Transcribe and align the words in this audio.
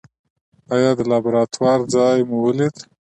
ایا 0.75 0.91
د 0.97 0.99
لابراتوار 1.11 1.79
ځای 1.93 2.19
مو 2.29 2.37
ولید؟ 2.45 2.75